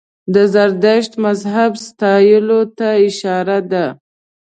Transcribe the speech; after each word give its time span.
د 0.33 0.35
زردشت 0.53 1.11
مذهب 1.25 1.71
ستایلو 1.87 2.61
ته 2.77 2.87
اشاره 3.07 3.59
ده. 3.71 3.85